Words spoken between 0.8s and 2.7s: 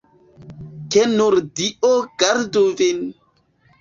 Ke nur Dio gardu